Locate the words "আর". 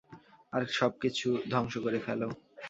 0.53-0.63